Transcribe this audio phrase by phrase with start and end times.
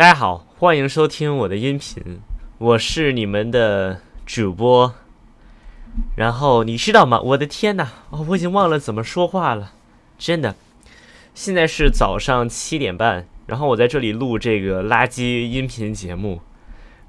[0.00, 2.22] 大家好，欢迎收听我的音频，
[2.56, 4.94] 我是你们的主播。
[6.16, 7.20] 然后你知道吗？
[7.20, 9.74] 我的天呐，哦，我已经忘了怎么说话了，
[10.16, 10.56] 真的。
[11.34, 16.40] 现在是早上七点半，然后我在这里录这个垃圾音频节目。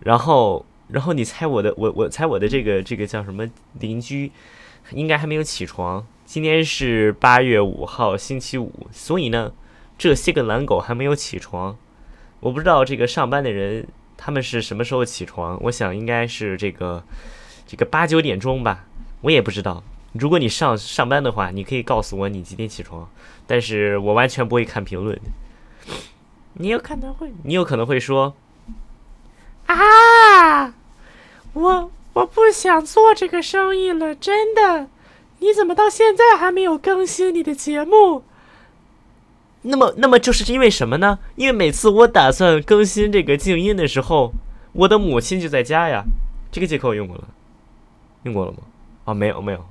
[0.01, 3.49] 然后，然后你猜我的，我我猜我的这个这个叫什么
[3.79, 4.33] 邻居，
[4.91, 6.05] 应该还没有起床。
[6.25, 9.53] 今天是八月五号，星期五，所以呢，
[9.97, 11.77] 这些个懒狗还没有起床。
[12.41, 13.87] 我不知道这个上班的人
[14.17, 17.03] 他们是什么时候起床，我想应该是这个
[17.65, 18.85] 这个八九点钟吧，
[19.21, 19.81] 我也不知道。
[20.13, 23.09] 如果你上上班的话，你可以告诉我你几点起床，
[23.47, 25.17] 但是我完全不会看评论。
[26.55, 28.35] 你有可能会，你有可能会说
[29.67, 30.73] 啊，
[31.53, 34.89] 我我不想做这个生意了，真的。
[35.39, 38.23] 你怎么到现在还没有更新你的节目？
[39.63, 41.19] 那么，那么就是因为什么呢？
[41.35, 44.33] 因为每次我打算更新这个静音的时候，
[44.73, 46.03] 我的母亲就在家呀。
[46.51, 47.27] 这个借口我用过了，
[48.23, 48.57] 用过了吗？
[49.05, 49.65] 啊，没有，没有，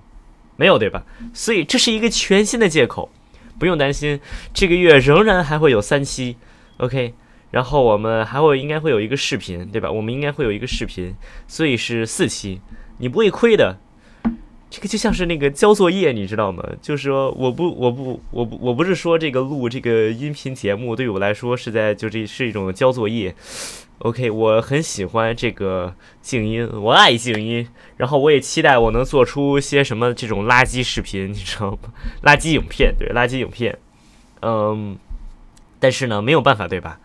[0.57, 1.05] 没有，对吧？
[1.35, 3.11] 所以这是一个全新的借口，
[3.59, 4.19] 不用担心，
[4.55, 6.37] 这个月仍然还会有三期
[6.79, 7.15] ，OK。
[7.51, 9.91] 然后我们还会应该会有一个视频，对吧？
[9.91, 11.15] 我们应该会有一个视频，
[11.49, 12.61] 所以是四期，
[12.99, 13.79] 你不会亏的。
[14.89, 16.65] 就像是那个交作业，你知道吗？
[16.81, 23.35] 就是说，我不，我不，我不，我不是说这个录这个音频节目对于我来说是在就这是一种交作业。
[23.99, 31.79] OK，我很喜欢这个静音，我爱静音，然后我也期待我能做出些什么这种垃圾视频，你知道吗？
[32.23, 33.79] 垃圾影片，对，垃圾影片。
[34.41, 34.97] 嗯，
[35.79, 36.99] 但是呢，没有办法，对吧？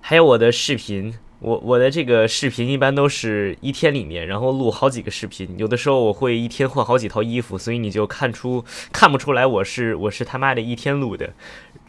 [0.00, 1.14] 还有我的视频。
[1.44, 5.54] 我我的这个视频一般都是一天里面，然后录好几个视频。
[5.58, 11.34] 有的时候我会一天换好几套衣服，所以你就看出看不出来我是我是他妈的一天录的。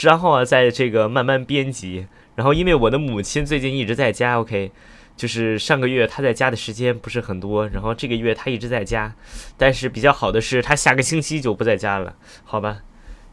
[0.01, 2.07] 然后啊，在这个慢慢编辑。
[2.35, 4.71] 然后因为我的母亲最近一直在家，OK，
[5.15, 9.15] 就是上个月她在家的时间不是很多，然后这个月她一直在家。
[9.55, 12.79] 但是比较好的是，她下个星期就不在家了，好吧？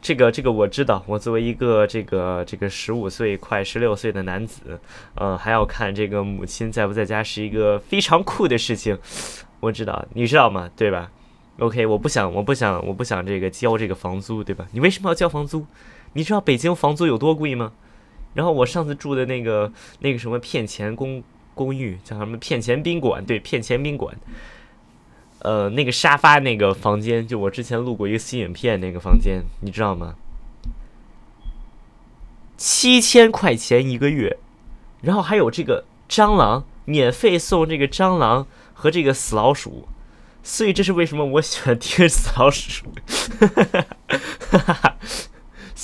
[0.02, 4.80] 这个这个我知道，我作为一个这个这个十五岁快十六岁的男子，
[5.14, 8.98] 呃，还要看这个母亲在不在家是一个非常酷的事情。
[9.60, 10.68] 我知道，你知道吗？
[10.76, 11.08] 对吧
[11.60, 14.66] ？OK，我不想，我不想，我不想这个交这个房租，对吧？
[14.72, 15.64] 你为什么要交房租？
[16.14, 17.72] 你知道北京房租有多贵吗？
[18.34, 21.22] 然后我上次住的那个那个什么骗钱公
[21.54, 23.24] 公寓叫什么骗钱宾馆？
[23.24, 24.12] 对，骗钱宾馆。
[25.42, 30.14] 呃，那个沙发那个房间，就我之前录过一个新影片那个房间，你知道吗？
[32.56, 34.38] 七千块钱一个月，
[35.00, 39.88] 然后还有这个蟑螂，免费送这个蟑螂和这个死老鼠，
[40.44, 42.86] 所以这是为什么我喜欢听死老鼠。
[43.40, 44.91] 哈哈哈哈哈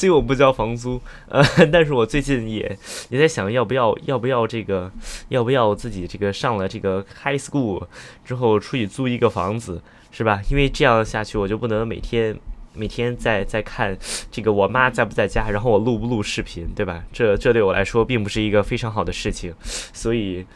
[0.07, 1.43] 以我不交房租，呃，
[1.73, 2.79] 但是我最近也
[3.09, 4.93] 也在想要不要要不要这个
[5.31, 7.83] 要不要自己这个上了这个 high school
[8.25, 10.43] 之后出去租一个房子，是吧？
[10.51, 12.37] 因为这样下去我就不能每天
[12.75, 13.97] 每天在在看
[14.31, 17.03] 这个我妈在不在家，然后我录不录视频，对吧？
[17.13, 19.53] 这这对我来说并不是一个非常好的事情，
[19.93, 20.47] 所以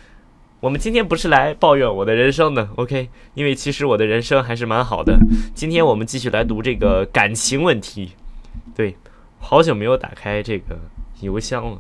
[0.61, 3.09] 我们今天不是来抱怨我的人生的，OK？
[3.35, 5.19] 因为其实我的人生还是蛮好的。
[5.55, 8.13] 今天我们继续来读这个感情问题，
[8.77, 8.95] 对。
[9.45, 10.79] 好久没有打开这个
[11.21, 11.79] 邮箱了，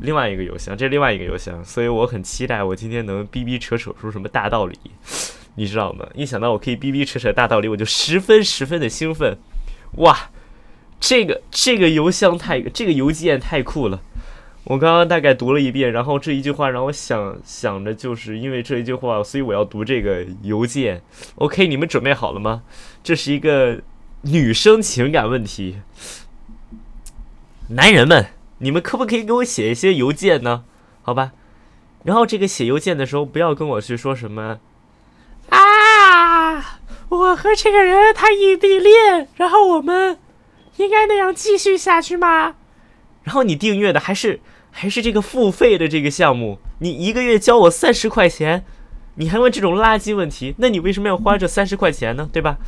[0.00, 4.76] 另外一个邮箱，这另外一个邮箱，所以我很期待我今天能逼逼扯扯出什么大道理，
[5.54, 6.04] 你知道吗？
[6.14, 9.38] 一想到我可以逼逼扯扯大道理，我就十分十分的兴奋。
[9.98, 10.30] 哇，
[10.98, 14.02] 这个这个邮箱太，这个邮件太酷了！
[14.64, 21.00] 我刚刚大概读了一遍，然后这一句话让我想想着，就是因为这一句话，所以我要读这个邮件。
[21.36, 22.64] OK，你们准备好了吗？
[23.04, 23.80] 这是一个
[24.22, 25.76] 女生情感问题。
[27.68, 28.26] 男人们，
[28.58, 30.64] 你们可不可以给我写一些邮件呢？
[31.02, 31.32] 好吧，
[32.04, 34.58] 然后这个写邮件的时候，不要跟我去说什么
[35.48, 36.78] 啊，
[37.08, 40.18] 我和这个人他异地恋，然后我们
[40.76, 42.54] 应该那样继续下去吗？
[43.24, 44.40] 然后你订阅的还是
[44.70, 48.64] 还是这个付费的这个项目，你一个月交我三十块钱，
[49.16, 50.54] 你还问这种垃圾问题？
[50.58, 52.30] 那你为什么要花这三十块钱呢？
[52.32, 52.58] 对吧？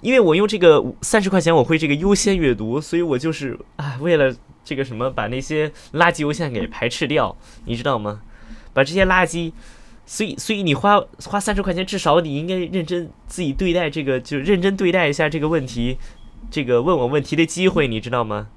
[0.00, 4.34] 因为我用这个三十块钱，我会这个优先阅读，所以我就是啊，为了
[4.64, 8.20] 这个什么，把那些垃圾邮件给排斥掉，你知道吗？
[8.72, 9.52] 把这些垃圾，
[10.06, 15.98] 所以所以你花花三十块钱，至少你应该认真自己对待这个，就认真对待一下这个问题，
[16.50, 18.48] 这个问我问题的机会，你知道吗？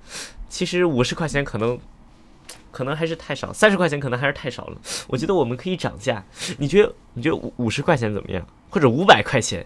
[0.48, 1.78] 其实五十块钱可能
[2.72, 4.78] 可能还是太少，三十块钱可能还是太少了。
[5.08, 6.24] 我觉得我们可以涨价，
[6.60, 8.46] 你觉得你觉得五五十块钱怎么样？
[8.70, 9.66] 或者五百块钱？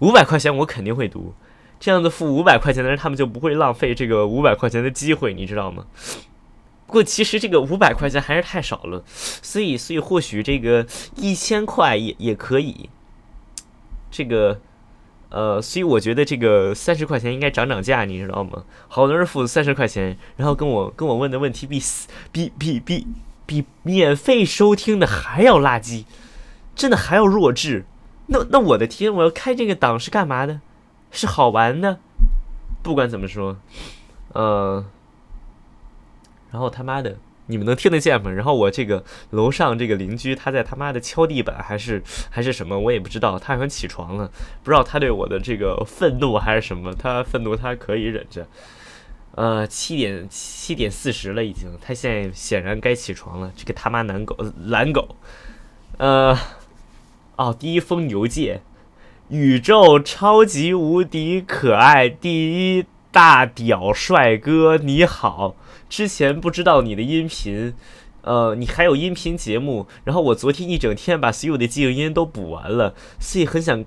[0.00, 1.34] 五百块钱我肯定会读，
[1.80, 5.86] 这样子付五百块钱的人，他们就不会浪费这个五百块钱的机会，你知道吗？
[6.86, 10.86] 不过其实这个五百块钱还是太少了，所以所以或许这个
[11.16, 12.88] 一千块也也可以。
[14.10, 14.58] 这个，
[15.28, 18.64] 呃，所以我觉得这个三十块钱应该涨涨价，你知道吗？
[18.88, 21.78] 好多人付三十块钱，然后跟我跟我问的问题比
[22.32, 23.06] 比比比
[23.44, 26.04] 比免费收听的还要垃圾，
[26.74, 27.84] 真的还要弱智。
[28.28, 30.60] 那那我的天，我要开这个档是干嘛的？
[31.10, 31.98] 是好玩的。
[32.82, 33.56] 不管怎么说，
[34.32, 34.84] 呃。
[36.50, 38.30] 然后他妈的，你们能听得见吗？
[38.30, 43.38] 然后我这个楼上这个邻居，他在他妈的敲地板还是还是什么，我也不知道。
[43.38, 44.30] 他好像起床了，
[44.62, 46.94] 不知道他对我的这个愤怒还是什么。
[46.94, 48.46] 他愤怒，他可以忍着。
[49.34, 53.52] 呃，七点七点四十了已经，他现在显然该起床了。
[53.54, 54.34] 这个他妈男狗
[54.64, 55.16] 懒狗。
[55.98, 56.34] 呃，
[57.38, 58.62] 哦，第一封邮件，
[59.28, 65.54] 宇宙超级无敌可爱第一大屌帅哥，你好。
[65.88, 67.74] 之前不知道你的音频，
[68.22, 73.84] 呃，你还有音频节目，然后我昨天一整天把所有的静音都补完了，所以很想，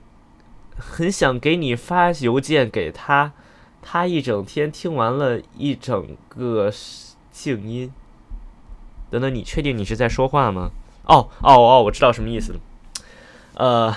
[0.77, 3.33] 很想给你发邮件给他，
[3.81, 6.71] 他一整天听完了一整个
[7.29, 7.91] 静音。
[9.09, 10.71] 等等，你确定你是在说话吗？
[11.03, 12.59] 哦哦哦，我知道什么意思了。
[13.55, 13.95] 呃，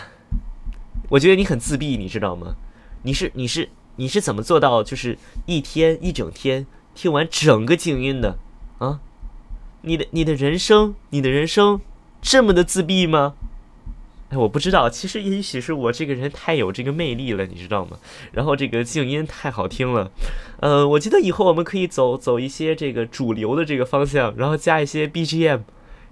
[1.10, 2.56] 我觉得你很自闭，你知道吗？
[3.02, 6.66] 你是你是你是怎么做到就是一天一整天？
[6.94, 8.38] 听完整个静音的，
[8.78, 9.00] 啊，
[9.82, 11.80] 你的你的人生，你的人生
[12.22, 13.34] 这么的自闭吗？
[14.30, 17.98] 哎，我不知道，其实也许是我这个人太有这个魅力了，你知道吗？
[18.32, 20.10] 然后这个静音太好听了，
[20.60, 25.62] 呃，我觉得以后我们可以走走一些这个主流的这个方向，然后加一些 BGM，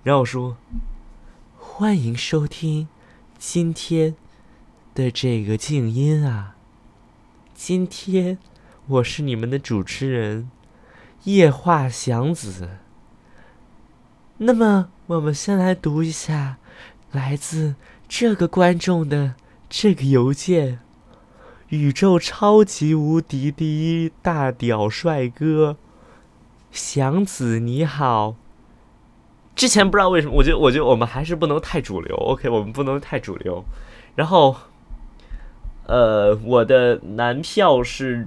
[0.02, 0.56] 然后说
[1.56, 2.88] 欢迎收听
[3.44, 4.14] 今天
[4.94, 6.54] 的这个静音啊，
[7.52, 8.38] 今天
[8.86, 10.48] 我是你们的主持人。
[11.24, 12.78] 夜话祥子。
[14.38, 16.58] 那么，我们先来读一下
[17.10, 17.74] 来自
[18.06, 19.34] 这个观众的
[19.68, 20.78] 这个邮件：
[21.70, 23.66] 宇宙超级无敌第
[24.04, 25.76] 一大屌帅哥，
[26.70, 28.36] 祥子你好。
[29.54, 32.16] 之前不知道为什么，我觉得，我觉得我们还是不能太主流。
[32.16, 33.64] OK，我们不能太主流。
[34.14, 34.56] 然后，
[35.86, 38.26] 呃，我的男票是。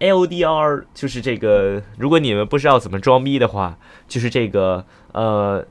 [0.00, 5.64] LDR 就是这个，如果你们不知道怎么装逼的话，就是这个呃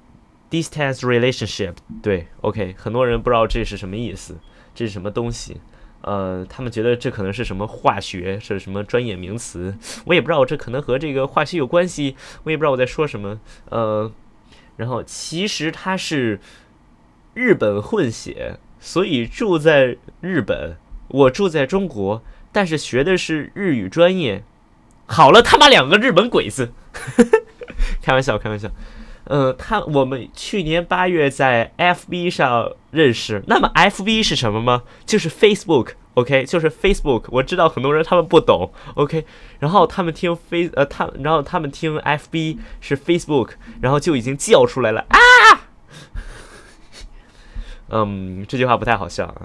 [0.49, 1.73] ，distance relationship。
[2.01, 4.37] 对，OK，很多人不知道这是什么意思，
[4.73, 5.61] 这是什么东西？
[6.01, 13.39] 呃，他们觉得这可能是什么化学，是什么专业名词，我也不知道这可能和这个化学有关系，我也不知道我在说什么。
[13.69, 14.11] 呃，
[14.77, 16.39] 然后其实他是
[17.33, 20.77] 日本混血，所以住在日本，
[21.07, 22.23] 我住在中国。
[22.51, 24.43] 但是学的是日语专业，
[25.07, 26.71] 好了，他妈两个日本鬼子，
[28.03, 28.69] 开玩笑，开玩笑。
[29.25, 33.41] 嗯，他我们去年八月在 FB 上认识。
[33.47, 34.83] 那么 FB 是什么吗？
[35.05, 37.23] 就是 Facebook，OK，就是 Facebook。
[37.29, 39.25] 我知道很多人他们不懂，OK。
[39.59, 45.17] 然后他们听 Face，呃，他然后他们听 FB 是 Facebook，然后就已经叫出来了啊。
[47.95, 49.43] 嗯，这句话不太好笑啊。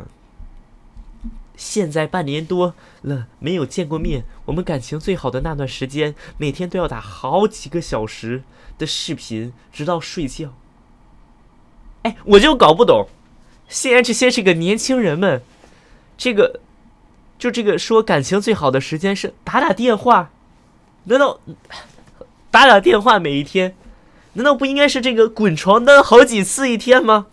[1.55, 8.43] 现在半年多了没有见过面，我们感情最好的那段时间，每天都要打好几个小时
[8.79, 10.55] 的视频，直到睡觉。
[12.03, 13.09] 哎，我就搞不懂，
[13.69, 15.43] 现在这些这个年轻人们，
[16.17, 16.61] 这个
[17.39, 20.31] 就这个说感情最好的时间是打打电话，
[21.05, 21.41] 难道
[22.51, 23.77] 打打电话每一天，
[24.35, 27.27] 难道不应该是这个滚床单好几次一天吗？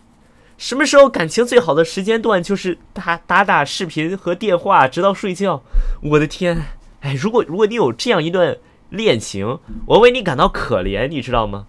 [0.58, 5.62] 什么时候感情最好的时间段就是打打打视频和电话，直到睡觉。
[6.02, 6.62] 我的天，
[7.00, 8.56] 哎，如果如果你有这样一段
[8.90, 11.66] 恋情，我为你感到可怜，你知道吗？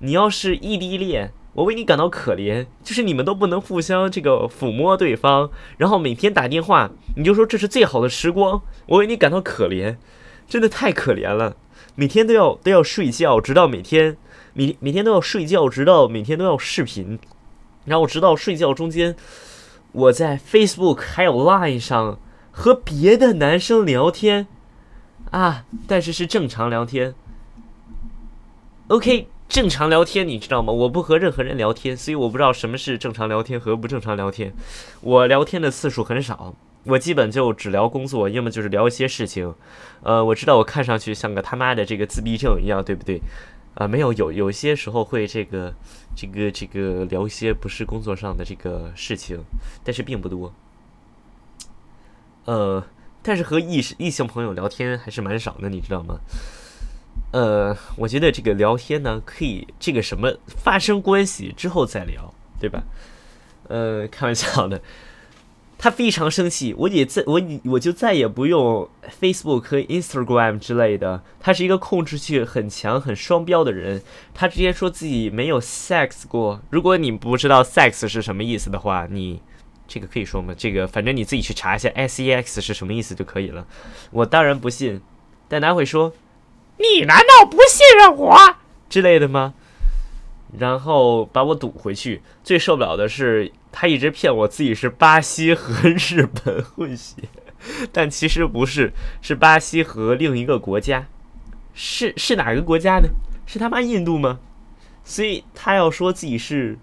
[0.00, 9.96] 你要是异地恋，我为你感到可怜，就是你们都不能互相这个抚摸对方，然后每天打电话，你就说这是最好的时光，我为你感到可怜，
[10.48, 11.56] 真的太可怜了。
[11.96, 14.16] 每天都要都要睡觉，直到每天
[14.54, 17.18] 每每天都要睡觉，直到每天都要视频。
[17.84, 19.16] 然后直到睡觉中间，
[19.92, 22.18] 我在 Facebook 还有 Line 上
[22.50, 24.46] 和别的男生聊天
[25.30, 27.14] 啊，但是是正常聊天。
[28.88, 30.72] OK，正常聊天你知道吗？
[30.72, 34.52] 我不和任何人聊天，所以我不知道什么是正常聊天和不正常聊天。
[35.00, 39.54] 我聊天的次数很少，我基本就只聊工作，要么就是聊一些事情。
[40.02, 43.20] 呃，我知道我看上去像个他妈的这个自闭症一样，对不对？
[43.74, 45.74] 啊， 没有，有有些时候会这个。
[46.16, 49.38] 这个这个聊一些不是工作上的这个事情，
[49.84, 50.52] 但是并不多。
[52.46, 52.84] 呃，
[53.22, 56.18] 但是和异异性朋友聊天还是蛮少的，你知道吗？
[57.32, 62.82] 呃，我觉得这个聊天呢，可以这个什么发生关系之后再聊，对吧？
[63.68, 64.80] 呃，开玩笑的。
[65.82, 68.86] 他非常生气，我也再我我就再也不用
[69.18, 71.22] Facebook 和 Instagram 之类的。
[71.40, 74.02] 他是一个控制欲很强、很双标的人。
[74.34, 76.60] 他直接说自己没有 sex 过。
[76.68, 79.40] 如果你不知道 sex 是什么意思的话，你
[79.90, 80.54] 这个可以说吗？
[80.56, 83.66] 这个反正你自己去查一下 sex 是什么意思就可以了。
[84.12, 85.02] 我当然不信，
[85.48, 86.12] 但他会说
[86.78, 88.38] ：“你难道不信任我
[88.88, 89.54] 之类的吗？”
[90.58, 92.22] 然后把我堵回去。
[92.44, 93.52] 最受不了的是。
[93.72, 97.22] 他一直骗我自己是巴西和日本混血，
[97.92, 98.92] 但其实不是，
[99.22, 101.06] 是巴西和另一个国家，
[101.72, 103.08] 是是哪个国家呢？
[103.46, 104.40] 是他妈印度吗？
[105.04, 106.80] 所以他要说自己是，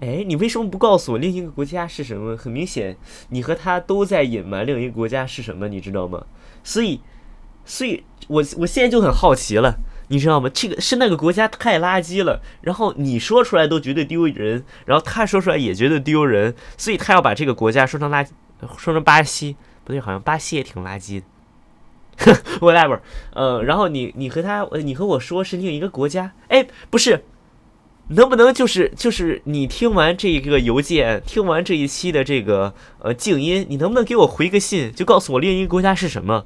[0.00, 2.36] 哎，你为什么不告诉我另一个国家是什么？
[2.36, 2.96] 很明显，
[3.28, 6.24] 你和他都在隐瞒另一个国家是什么，你知道吗？
[6.62, 7.00] 所以，
[7.64, 9.78] 所以我我现在就很好奇了。
[10.12, 10.50] 你知道吗？
[10.52, 18.26] 这个是那个国家太垃圾了，然后你说出来都觉得丢人，然后他说出来也觉得丢人，所以他要把这个国家说成垃，
[18.76, 21.26] 说成巴西，不对，好像巴西也挺垃圾的。
[22.58, 22.98] Whatever，
[23.34, 27.24] 呃，然后你你和他，你和我说是另一个国家，哎，不是，
[28.10, 36.44] 能不能就是就是你听完这个邮件，听完这一期的这个呃静音，你能不能给我回个信，就告诉我另一个国家是什么？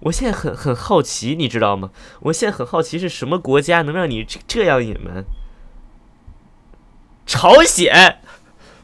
[0.00, 1.90] 我现在很很好奇，你知道吗？
[2.20, 5.24] 我现在很好奇是什么国家能让你这这样隐瞒？
[7.26, 8.18] 朝鲜，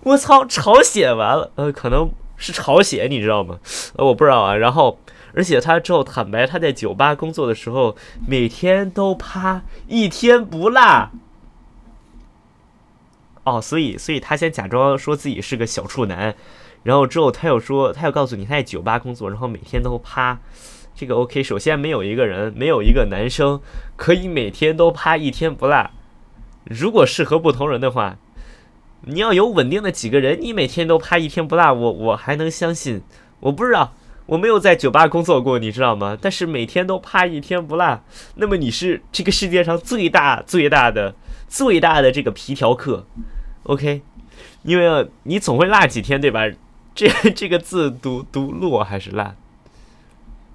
[0.02, 3.58] 我操，朝鲜完了，呃，可能是朝鲜，你知道吗？
[3.96, 4.54] 呃，我不知道啊。
[4.54, 5.00] 然后，
[5.34, 7.96] 而且他之后坦白，他在酒吧工作的时候，
[8.28, 11.10] 每天都趴一天不落。
[13.46, 16.34] 哦，所以，所以他先假装说自己是个小处男，
[16.82, 20.38] 然后之后他又说，他又告诉你他在酒吧工作，然后每天都趴。
[20.96, 23.60] 这个 OK，首先没有一个人，没有一个男生
[23.96, 25.90] 可以每天都趴一天不落。
[26.64, 28.16] 如果适合不同人的话，
[29.02, 33.02] 你要有稳定的几个人，你每天都趴一天不落，我我还能相信。
[33.40, 36.16] 我不知道，我没有在酒吧工作过，你知道吗？
[36.20, 38.02] 但是每天都趴一天不落，
[38.36, 41.14] 那么你是这个世界上最大最大的
[41.46, 43.06] 最大的这个皮条客
[43.66, 44.02] ，OK？
[44.62, 46.42] 因为你总会落几天，对吧？
[46.94, 49.34] 这 这个字读读落还是落？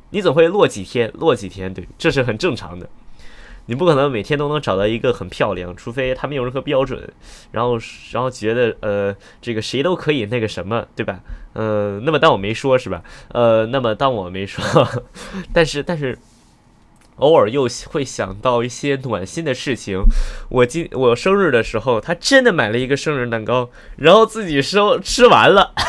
[0.10, 2.90] 你总会落几天，落几天，对，这是很正常的。
[3.68, 7.08] 你不可能每天都能找到一个很漂亮，除非他没有任何标准，
[7.52, 7.78] 然后
[8.12, 11.20] 然后觉得呃这个谁都可以那个什么，对吧？
[11.54, 13.04] 呃，那么当我没说，是吧？
[13.30, 14.64] 呃，那么当我没说，
[15.54, 16.18] 但是但是
[17.22, 20.04] 偶尔又会想到一些暖心的事情。
[20.50, 25.74] 我今我生日的时候，他真的买了一个生日蛋糕，然后自己收吃完了。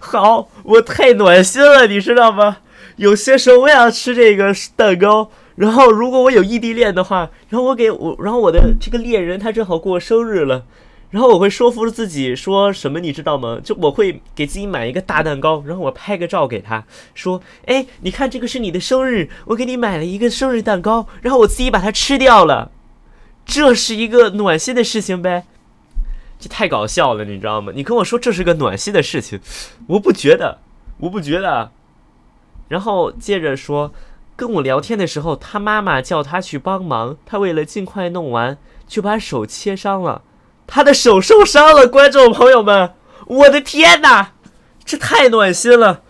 [0.00, 2.58] 好，我太暖心了，你知道吗？
[2.96, 10.64] 有些时候我想吃这个蛋糕，然后如果我有异地恋的话，然后我给我，然后我的这个恋人他正好过生日了，
[11.10, 13.58] 然后我会说服自己说什么，你知道吗？
[13.64, 16.84] 就我会给自己买一个大蛋糕，然后我拍个照给他
[17.14, 22.70] 说，哎，你看这个是你的生日，我给你买了一个生日蛋糕，然后我自己把它吃掉了，
[23.46, 25.44] 这是一个暖心的事情呗。
[26.38, 27.72] 这太搞笑了，你知道吗？
[27.74, 29.40] 你跟我说这是个暖心的事情，
[29.86, 30.58] 我不觉得，
[30.98, 31.72] 我不觉得。
[32.68, 33.92] 然后接着说，
[34.36, 40.22] 跟我聊天的时候，他妈妈叫他去帮忙，他为了尽快弄完，就把手切伤了，
[40.68, 41.88] 他的手受伤了。
[41.88, 42.92] 观众朋友们，
[43.26, 44.34] 我的天哪，
[44.84, 46.02] 这太暖心了，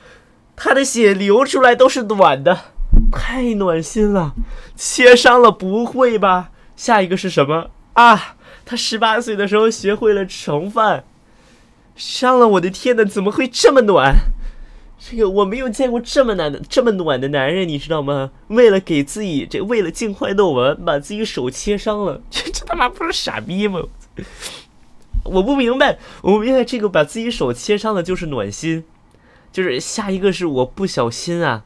[0.56, 2.72] 他的血流出来都是暖的，
[3.12, 4.34] 太暖心了。
[4.76, 6.50] 切伤了，不会吧？
[6.76, 8.34] 下一个是什么啊？
[8.66, 11.04] 他十八岁的时候学会了盛饭，
[11.96, 14.14] 伤了我的天呐，怎么会这么暖？
[14.98, 18.32] 这个我没有见过这么暖的、这么暖的男人，你知道吗？
[18.48, 23.80] 为了给自己这，为了尽快弄完，把自己手切伤了，这这他妈不是傻逼吗？
[25.24, 28.84] 我不明白，我不明白这个把自己手切伤的就是暖心，
[29.52, 31.64] 就是下一个是我不小心啊。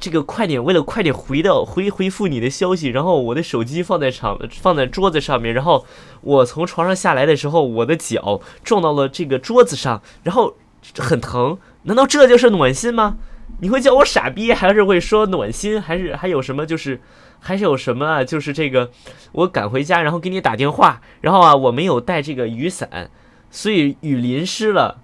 [0.00, 5.86] 这个快点，为了快点回到回回复你的消息，然后我的手机放在场放在桌子上面，然后
[6.20, 10.56] 我从床上下来的时候，我的脚撞到了这个桌子上，然后
[10.98, 11.56] 很疼。
[11.84, 13.16] 难道这就是暖心吗？
[13.60, 15.80] 你会叫我傻逼，还是会说暖心？
[15.80, 16.66] 还是还有什么？
[16.66, 17.00] 就是
[17.46, 18.24] 还是有什么啊？
[18.24, 18.90] 就是这个，
[19.32, 23.10] 我赶回家，然后给你打电话，然后啊，我没有带这个雨伞，
[23.50, 25.02] 所以雨淋湿了。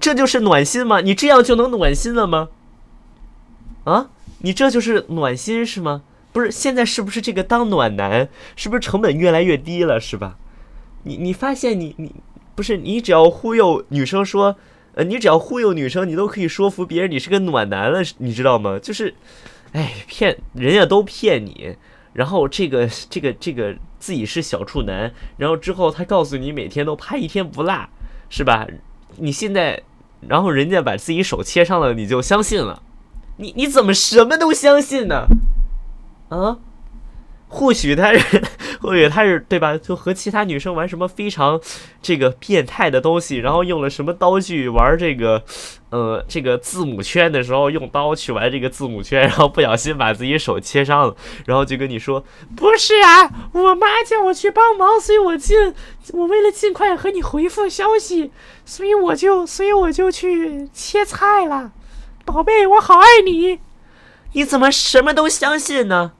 [0.00, 1.00] 这就是暖心吗？
[1.02, 2.48] 你这样就能暖心了吗？
[3.84, 6.02] 啊，你这就是暖心是吗？
[6.32, 10.36] 不是，现在是不是这个当暖男，是不是成本越来越低了，是吧？
[11.04, 12.12] 你你发现你你
[12.56, 14.56] 不是你只要忽悠女生说，
[14.94, 18.80] 呃，你只要忽悠女生，你都可以说服别人你是个暖男了，你知道吗？
[18.82, 19.14] 就是，
[19.76, 21.76] 哎，骗人家都骗你，
[22.14, 27.86] 然后这个这个这个自己是小处男，然后之后他告诉你每天都拍一天不落，
[28.30, 28.66] 是吧？
[29.18, 29.82] 你现在，
[30.26, 32.82] 然后人家把自己手切上了，你就相信了？
[33.36, 35.26] 你你怎么什么都相信呢？
[36.30, 36.56] 啊？
[37.48, 38.42] 或许他是，
[38.82, 39.78] 或许他是对吧？
[39.78, 41.60] 就和其他女生玩什么非常
[42.02, 45.42] 这个变态的东西，然后用了什么刀具玩这个，
[45.90, 52.24] 呃，这个字母圈的时候用刀去玩这个字母圈，然后不小心把自己手切伤了，然后就跟你说
[52.56, 55.72] 不是啊，我妈叫我去帮忙，所以我尽
[56.12, 58.32] 我为了尽快和你回复消息，
[58.64, 61.70] 所以我就所以我就去切菜了，
[62.24, 63.60] 宝贝，我好爱你，
[64.32, 66.12] 你怎么什么都相信呢？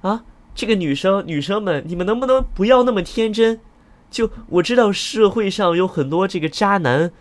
[0.00, 0.22] 啊？
[0.58, 3.60] 这个女生，女生们，你们能不能不要那么天真？
[4.10, 7.12] 就我知道社会上有很多这个渣男，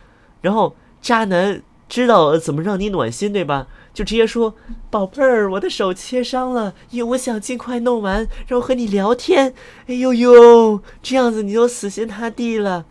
[0.41, 3.67] 然后渣男知道怎么让你暖心，对吧？
[3.93, 4.55] 就直接说
[4.89, 9.53] ：“宝贝儿，我的手切伤了，因为我想尽快弄完，然后和你聊天。”
[9.85, 12.85] 哎呦呦，这样子你就死心塌地了，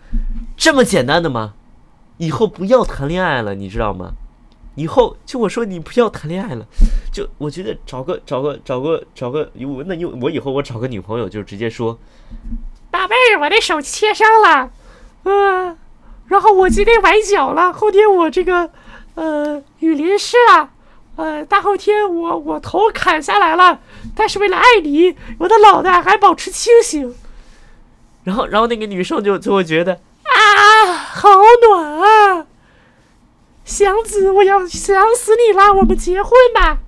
[0.57, 1.55] 这么简单的吗？
[2.19, 4.13] 以后不要谈恋爱了，你知道吗？
[4.77, 6.65] 以后就我说你不要谈恋爱了，
[7.11, 11.99] 就我觉得找个找个找个找个，我那又我以后我找个女朋友就直接说，
[12.91, 14.71] 宝贝儿，我的手切伤了，
[15.25, 15.77] 嗯，
[16.27, 18.71] 然后我今天崴脚了，后天我这个
[19.15, 20.71] 呃雨淋湿了，
[21.17, 23.81] 呃大后天我我头砍下来了，
[24.15, 27.15] 但是为了爱你，我的脑袋还保持清醒。
[28.25, 31.29] 然后然后那个女生就就会觉得啊，好
[31.67, 32.47] 暖啊。
[33.67, 35.75] 祥子，我要想死你了！
[35.75, 36.79] 我们结婚吧。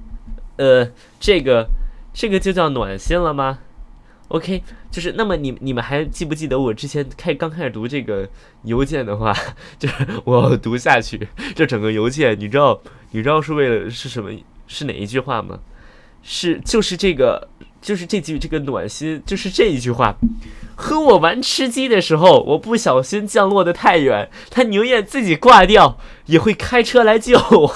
[0.56, 1.68] 呃，这个，
[2.14, 3.58] 这个就叫暖心了吗
[4.28, 8.28] ？OK，就是那么你你们还记不记得我之前开刚开始读这个
[8.62, 9.35] 邮件的话，
[9.76, 11.28] 就是我要读下去。
[11.56, 12.80] 这整个邮件，你知道
[13.11, 14.30] 你知道是为了是什么？
[14.68, 15.58] 是哪一句话吗？
[16.23, 17.49] 是就是这个。
[17.80, 20.16] 就是这句这个暖心，就是这一句话。
[20.76, 27.75] 和我玩吃鸡的时候，我不小心降落的太远，他宁愿自己挂掉，也会开车来救我。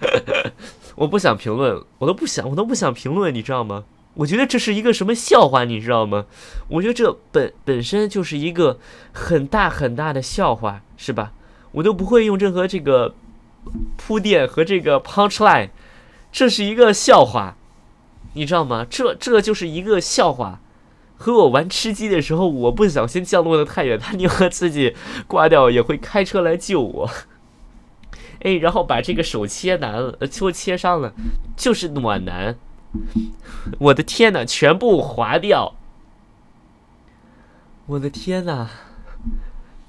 [0.96, 3.84] 我不想评论，我都不想，我都不想评论，你知道吗？
[4.14, 6.26] 我觉得这是一个什么笑话，你知道吗？
[6.68, 8.78] 我觉得这本本身就是一个
[9.12, 11.32] 很大很大的笑话，是吧？
[11.72, 13.14] 我都不会用任何这个
[13.96, 15.70] 铺垫和这个 punch line，
[16.30, 17.56] 这是一个笑话。
[18.34, 18.86] 你知道吗？
[18.88, 20.60] 这这就是一个笑话。
[21.16, 24.94] 和我玩吃鸡的时候，我不小心降落的太远，他宁可自己
[25.26, 27.10] 挂掉，也会开车来救我。
[28.40, 31.14] 哎，然后把这个手切难了，就切伤了，
[31.56, 32.58] 就是暖男。
[33.78, 35.76] 我的天哪，全部划掉！
[37.86, 38.68] 我的天哪，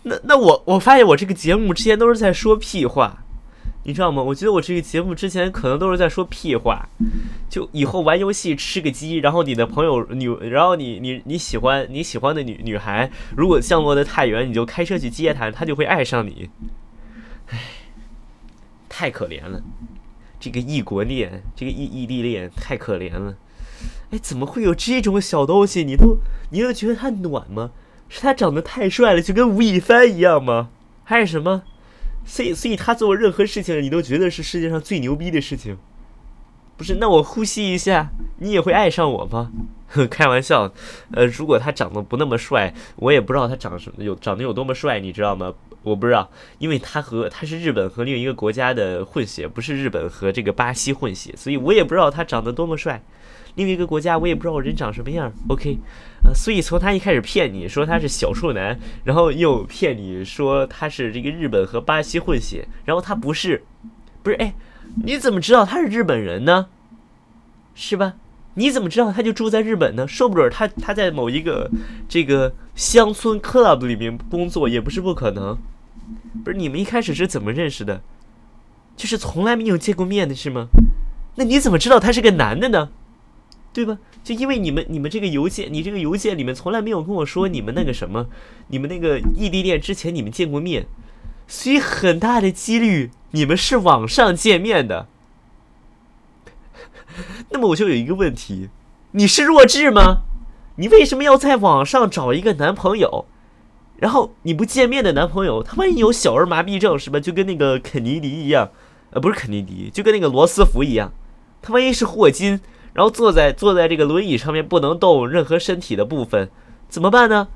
[0.04, 3.25] 那那我我发现我这个节目之前都是在说屁话。
[3.84, 4.22] 你知道吗？
[4.24, 6.90] 我觉得我这个节目之前可能都是在说屁话，
[7.50, 16.50] 就以后玩游戏吃个鸡，然后你的朋友女，然后你你你喜欢你喜欢的女女孩，如果降落的太远，你就开车去接她，她就会爱上你。
[17.48, 17.60] 唉，
[18.90, 19.62] 太可怜了，
[20.40, 23.36] 这个异国恋，这个异异地恋太可怜了。
[24.10, 25.84] 哎，怎么会有这种小东西？
[25.84, 26.18] 你都
[26.50, 27.70] 你都觉得他暖吗？
[28.10, 30.70] 是他长得太帅了，就跟吴亦凡一样吗？
[31.04, 31.62] 还是什么？
[32.26, 35.78] 所以，所以他做任何事情，你都觉得是世界上最牛逼的事情，
[36.76, 36.96] 不是？
[36.96, 39.52] 那我呼吸一下，你也会爱上我吗？
[40.10, 40.74] 开玩笑，
[41.12, 45.54] 呃，如果他长得不那么帅，我也不知道他长什么有长得有多么帅，你知道吗？
[45.84, 53.02] 我不知道，因为他和他是日本和另一个国家的混血，不是日本和这个巴西混血，所以我也不知道他长得多么帅。
[53.56, 55.32] 另一个国家，我也不知道我人长什么样。
[55.48, 55.78] OK，
[56.24, 63.64] 呃，所以从他一开始骗你说他是小处男，然后又骗你说他是这个日本和巴西混血，然后他不是，
[64.22, 64.54] 不是，哎，
[65.04, 66.68] 你怎么知道他是日本人呢？
[67.74, 68.14] 是吧？
[68.58, 70.08] 你怎么知道他就住在日本呢？
[70.08, 71.70] 说不准他他在某一个
[72.08, 75.58] 这个乡村 club 里面工作也不是不可能。
[76.44, 78.02] 不是你们一开始是怎么认识的？
[78.96, 80.68] 就是从来没有见过面的是吗？
[81.36, 82.90] 那你怎么知道他是个男的呢？
[83.76, 83.98] 对吧？
[84.24, 88.28] 就因为你们，你们这个邮件，你这个邮件里面从来没有跟我说你们那个什么，
[88.70, 90.88] 你们那个异地恋之前你们见过面，
[91.46, 95.10] 所以很大的几率你们是网上见面的。
[97.52, 98.70] 那么我就有一个问题，
[99.12, 100.22] 你是弱智吗？
[100.78, 103.26] 你为什么要在网上找一个男朋友？
[103.98, 107.20] 然后你不见面的男朋友，他万一有小儿麻痹症是吧？
[107.20, 108.72] 就跟那个肯尼迪一样，
[109.10, 111.12] 呃，不是肯尼迪，就跟那个罗斯福一样，
[111.62, 112.62] 他万一是霍金？
[112.96, 116.50] 然后坐在坐在这个轮椅上面不能动任何身体的部分，
[116.88, 117.50] 怎么办呢？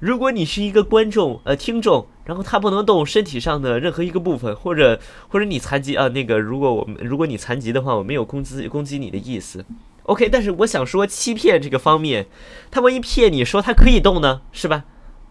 [0.00, 9.64] 如果你是一个观众呃听众，然后他不能动身体上的任何一个部分，或者或者你残疾啊，那个如果我们如果你残疾的话，我没有攻击攻击你的意思。
[10.02, 12.26] OK，但是我想说欺骗这个方面，
[12.70, 14.84] 他万一骗你说他可以动呢，是吧？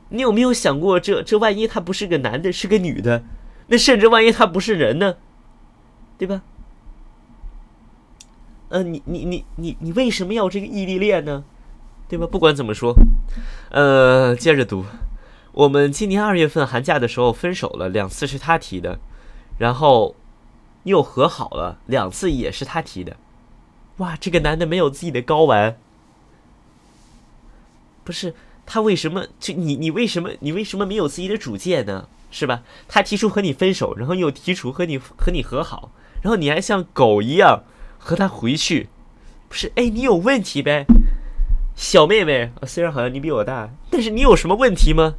[0.10, 3.24] 你有没有想过这这万一他不是个男的，是个女的？
[3.68, 5.16] 那甚至万一他不是人呢，
[6.18, 6.44] 对吧？
[8.70, 11.44] 呃，你你你你你为什么要这个异地恋呢？
[12.10, 12.26] 对吧？
[12.26, 12.96] 不管怎么说，
[13.72, 14.86] 呃，接着读。
[15.52, 19.00] 我们今年二月份寒假的时候分手了，两次是他提的，
[19.58, 20.16] 然后
[20.84, 23.18] 又和好了，两次也是他提的。
[23.98, 25.78] 哇，这个男的没有自己的睾丸，
[28.04, 29.26] 不是他为什么？
[29.40, 32.08] 就你你为什么你为什么没有自己的主见呢？
[32.30, 32.62] 是吧？
[32.88, 37.64] 他提出和你分手，然后又提出和你和你和好，然后你还像狗一样
[38.08, 38.88] 和他回去，
[39.50, 39.70] 不是？
[39.76, 40.86] 哎，你有问题呗，
[41.76, 42.64] 小妹妹啊。
[42.66, 45.16] 虽然好像你比我大，但是你有什么问题吗？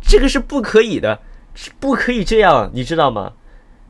[0.00, 1.22] 这个是不可以的，
[1.56, 3.32] 是不可以这样，你知道吗？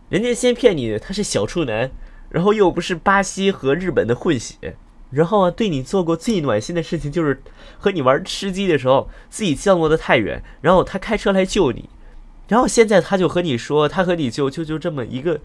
[0.09, 1.90] 人家先骗你他是小处男，
[2.31, 4.74] 然后又不是巴西和日本的混血，
[5.11, 7.42] 然后啊，对你做过最暖心的事情就是
[7.79, 11.90] 和你玩吃鸡的时候自己降落的太远，然后他开车来救你，
[12.48, 15.38] 然后现在他就和你说他和你就就就这么一个，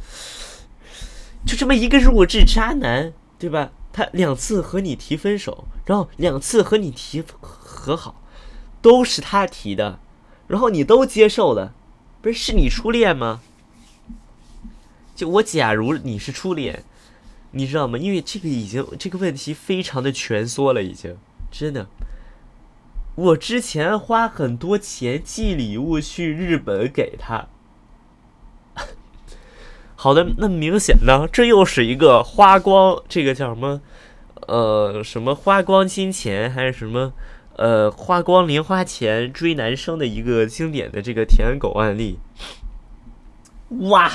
[1.45, 3.71] 就这么一个弱智渣男，对吧？
[3.93, 8.21] 他两次和你提分手，然后两次和你提和好，
[8.81, 9.99] 都是他提的。
[10.47, 11.73] 然后你都接受了，
[12.21, 13.41] 不是是你初恋吗？
[15.15, 16.83] 就我假如你是初恋，
[17.51, 17.97] 你知道吗？
[17.97, 21.15] 因为这个已经这个问题非常的蜷缩了，已经
[21.49, 21.87] 真的。
[23.15, 27.47] 我之前花很多钱寄礼物去日本给他。
[30.05, 33.81] 好的，那明显呢，这又是一个花光这个叫什么？
[34.45, 37.11] 呃，什么花光金钱还是什么？
[37.55, 42.19] 呃，花光零花钱追男生的一个经典的这个舔狗案例，
[43.89, 44.11] 哇，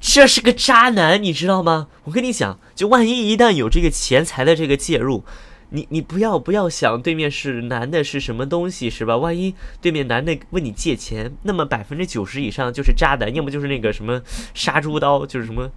[0.00, 1.86] 这是个渣男，你知道吗？
[2.02, 5.22] 我跟你讲，就万一一旦有这个钱财的这个介入，
[5.70, 9.16] 你你不要不要想对面是男的是什么东西是吧？
[9.16, 14.22] 万一对面男的问你借钱，那么百分之九十以上就是渣男，要么就是那个什么
[14.54, 15.70] 杀猪刀，就是什么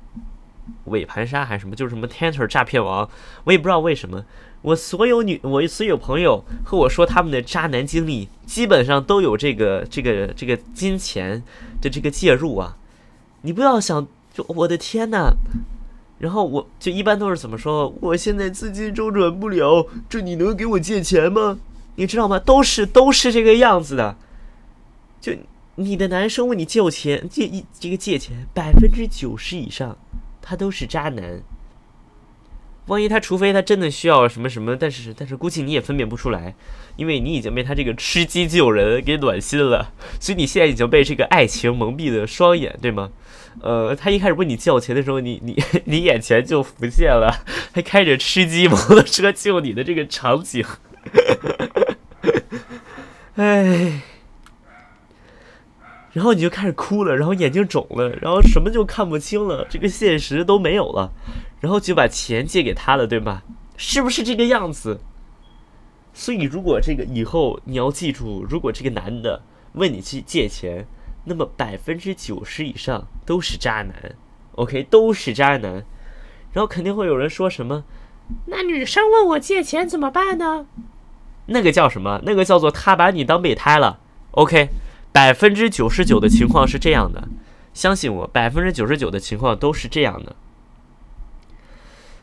[0.86, 3.10] 尾盘杀还是什么，就是什么 Tanter 诈骗王，
[3.44, 4.24] 我也不知道为什么。
[4.62, 11.42] 我所有女，我所有朋友和我说他们的渣男经历，基本上都有这个这个这个金钱
[11.82, 12.78] 的这个介入啊！
[13.42, 15.34] 你不要想，就我的天呐！
[16.22, 17.92] 然后我就一般都是怎么说？
[18.00, 21.58] 我现在资金周转不了，这你能给我借钱吗？
[21.96, 22.38] 你知道吗？
[22.38, 24.16] 都是都是这个样子的。
[25.20, 25.34] 就
[25.76, 29.98] 你的男生问你借钱借一这个借钱，百分之九十以上
[30.44, 31.42] 他都是渣男。
[32.86, 36.54] 万一他，除非他真的需要什么什么，但是但是估计你也分辨不出来，
[36.98, 43.10] 因为你已经被他这个吃鸡救人给暖心了，所以你现在已经被这个爱情蒙蔽了双眼，对吗？
[43.60, 50.66] 呃，他一开始问你叫钱的时候，你 你你眼前就浮现了，还开着吃鸡摩托车救你的这个场景，
[53.36, 54.02] 哎，
[56.14, 61.12] 然后你就开始哭了，然后眼睛肿了，然后什么就看不清了，这个现实都没有了。
[61.60, 63.44] 然后就把钱借给他了，对吧？
[63.78, 65.00] 是不是这个样子？
[66.14, 70.88] 所以如果这个以后你要记住，如果这个男的问你去借钱，
[71.26, 74.16] 那么百分之九十以上都是渣男
[74.54, 75.84] ，OK，都是渣男。
[76.54, 77.84] 然后肯定会有人说什么？
[78.46, 80.66] 那女生问我借钱怎么办呢？
[81.48, 82.22] 那个叫什么？
[82.24, 84.00] 那个叫做他把你当备胎了
[84.32, 84.70] ，OK。
[85.14, 87.28] 百分之九十九的情况是这样的，
[87.74, 90.36] 相信我，百分之九十九的情况都是这样的。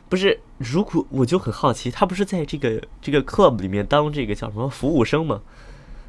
[0.09, 5.41] 不是，如果我就很好奇，他不是在这个这个 club 里面当这个叫什么服务生吗？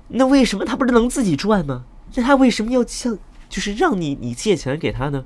[0.09, 1.85] 那为什么他不是能自己赚吗？
[2.15, 3.19] 那他为什么要向
[3.49, 5.25] 就是让你你借钱给他呢？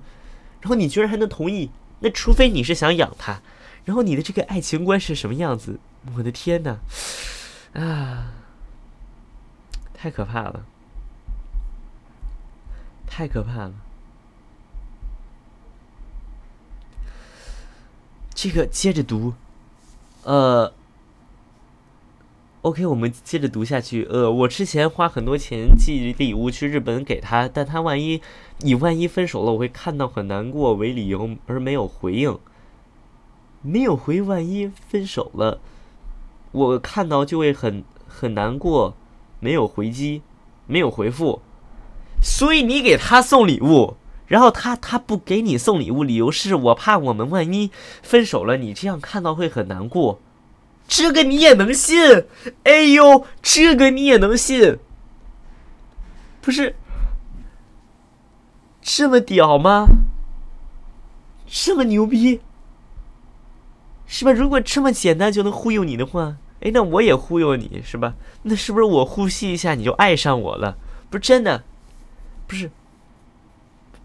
[0.61, 1.71] 然后你居然还能同意？
[2.01, 3.41] 那除非你是想养他，
[3.85, 5.79] 然后你的这个爱情观是什么样子？
[6.17, 6.79] 我的天哪，
[7.73, 8.33] 啊，
[9.95, 10.67] 太可怕了，
[13.07, 13.73] 太可怕了。
[18.35, 19.35] 这个接着读，
[20.25, 20.75] 呃
[22.65, 24.07] ，OK，我们接着读下去。
[24.11, 28.23] 呃，我之前花很多钱寄礼物去日本给他，但他万一
[28.63, 32.39] 以万一分手了，我会看到很难过为理由而没有回应，
[33.61, 34.23] 没有回。
[34.23, 35.61] 万一分手了，
[36.53, 38.95] 我看到就会很很难过，
[39.41, 40.23] 没有回击，
[40.67, 41.43] 没有回复，
[42.23, 43.97] 所以你给他送礼物。
[44.27, 47.71] 然后他他不给你送礼物，理由是我怕我们万一
[48.03, 50.19] 分手了，你这样看到会很难过。
[50.87, 52.27] 这个你也能信？
[52.65, 54.79] 哎呦，这个你也能信？
[56.41, 56.77] 不是，
[58.83, 59.87] 这么屌吗？
[61.47, 62.41] 这么牛逼？
[64.07, 64.33] 是吧？
[64.33, 68.15] 如果这么简单就能忽悠你的话，哎，那我也忽悠你是吧？
[68.43, 70.77] 那是不是我呼吸一下你就爱上我了？
[71.11, 71.65] 不是真的，
[72.47, 72.71] 不是，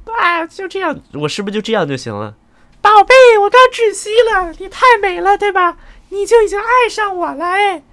[0.06, 2.36] 啊，就这样，我是不是就这样就行了？
[2.82, 5.78] 宝贝，我刚窒息了，你太美了，对吧？
[6.10, 7.84] 你就已经爱上我了，哎，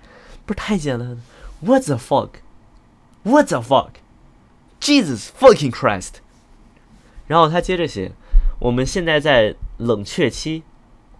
[0.44, 1.18] 不是太简单了
[1.61, 6.16] ？What the fuck？What the fuck？Jesus fucking Christ！
[7.26, 8.12] 然后他接着写，
[8.61, 10.62] 我们现在在冷却期。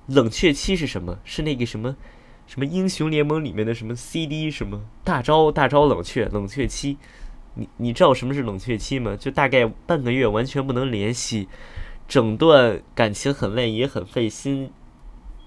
[0.07, 1.19] 冷却期是什么？
[1.25, 1.97] 是那个什么，
[2.47, 6.97] 什么英雄联盟里面的什么 CD 什么大招大招冷却冷却期？
[7.55, 9.17] 你你知道什么是冷却期吗？
[9.19, 11.49] 就大概半个月完全不能联系，
[12.07, 14.71] 整段感情很累也很费心。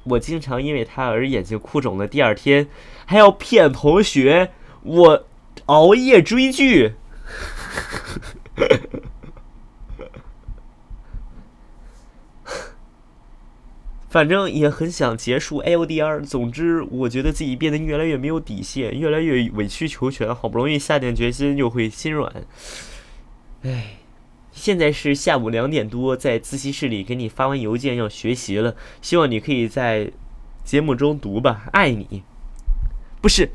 [0.03, 2.67] 我经常因为他而眼睛哭肿了，第二天
[3.05, 4.51] 还要骗同学
[4.83, 5.25] 我
[5.65, 6.93] 熬夜追剧。
[14.09, 16.25] 反正也很想结束 LDR。
[16.25, 20.33] 总之，我觉得自己变得越来越没有底线，越来越委曲求全。
[20.33, 22.33] 好不容易下定决心，又会心软。
[23.62, 23.98] 唉，
[24.60, 30.12] 现在是下午两点多，在自习室里给你发完邮件要学习了，希望你可以在
[30.65, 31.63] 节目中读吧。
[31.72, 32.24] 爱你，
[33.22, 33.52] 不是，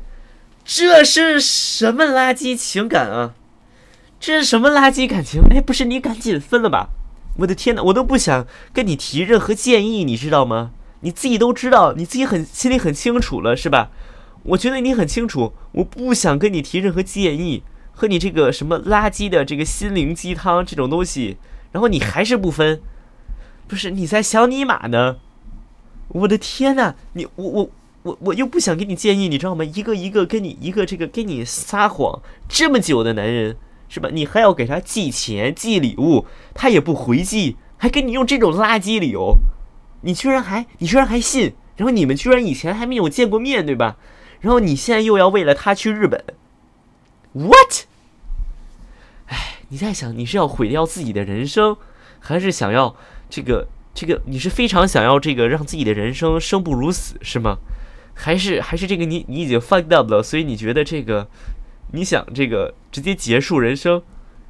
[0.65, 3.35] 这是什么垃圾情感啊？
[4.19, 5.43] 这是什么垃圾感情？
[5.51, 6.89] 哎，不是，你赶紧分了吧。
[7.37, 10.71] 我的天哪，我都不想跟你提任何建议，你知道吗？
[11.01, 13.91] 你自己都知道，你自己很心里很清楚了，是吧？
[14.43, 17.61] 我觉得你很清楚，我不想跟你提任何建议，
[17.95, 21.37] 和你这个什么垃圾的这个心灵鸡汤这种东西，
[21.71, 22.79] 然后你还是不分，
[23.67, 25.17] 不是你在想你妈呢？
[26.09, 27.69] 我的天哪，你我我
[28.03, 29.63] 我我又不想给你建议，你知道吗？
[29.63, 33.57] 一个一个跟你一个这个跟你撒谎这么久的男人。
[33.87, 34.09] 是吧？
[34.11, 39.37] 你还要给他寄钱、寄礼物，他也不回寄，还跟你用这种垃圾理由，
[40.01, 41.53] 你居然还你居然还信？
[41.77, 43.97] 然后你们居然以前还没有见过面，对吧？
[44.41, 46.21] 然后你现在又要为了他去日本
[47.35, 47.85] ？What？
[49.27, 51.77] 哎，你在想你是要毁掉自己的人生，
[52.19, 52.95] 还是想要
[53.29, 54.21] 这个这个？
[54.25, 57.59] 你是非常想要这个让自己的人生生不如死是吗？
[58.13, 61.27] 还是还是这个你你已经 fucked up 了，所以你觉得这个？
[61.91, 64.01] 你想这个直接结束人生，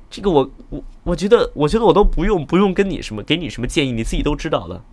[0.10, 4.84] 这个我我我觉得我觉得我都不用不用跟你什么给你什么建议，你自己都知道了。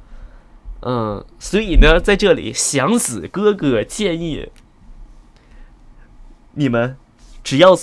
[0.80, 4.50] 嗯，所以呢，在这里祥子哥哥建议
[6.54, 6.96] 你们，
[7.42, 7.76] 只要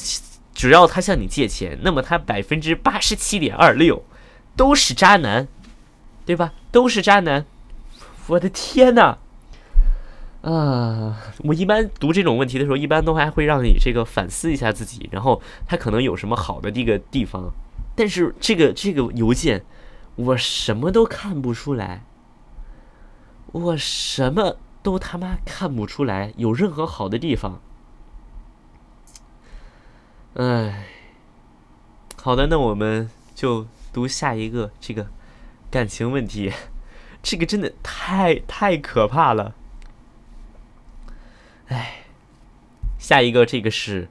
[0.54, 4.04] 只要他向你借钱，那么他百分之八十七点二六
[4.56, 5.48] 都是渣男，
[6.26, 6.54] 对吧？
[6.72, 7.46] 都是渣男。
[8.28, 9.18] 我的天哪！
[10.42, 17.52] 啊，我一般读这种问题的时候，一般都还会让你这个反思一下自己，然后他可能有什么好的这个地方，
[17.96, 19.66] 但是这个这个邮件，
[20.16, 22.04] 我什么都看不出来，
[23.52, 27.62] 我什么都他妈看不出来有任何好的地方。
[30.36, 30.86] 哎，
[32.22, 35.08] 好的，那我们就读下一个这个
[35.72, 36.54] 感情问题，
[37.22, 39.56] 这个真的太太可怕了。
[41.68, 42.04] 哎，
[42.98, 44.08] 下一个这个是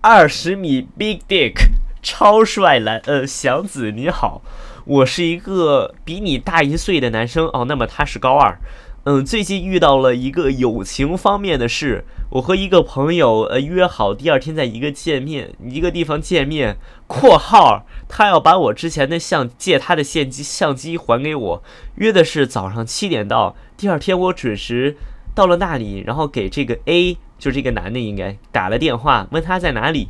[0.00, 1.54] 二十米 Big Dick
[2.02, 4.42] 超帅男，呃，祥子你好，
[4.84, 8.58] 我是一个比你大一岁的男生哦，那么他是高二，
[9.06, 21.62] 嗯，最近遇到了一个友情方面的事，我和一个朋友呃约好第二天在一个见面一个地方见面，括号他要把我之前的相借他的相机相机还给我，
[21.96, 24.96] 约的是早上七点到，第二天我准时。
[25.34, 30.08] 到了那里，然后给这个 A，就这个男的应该打了电话，问他在哪里。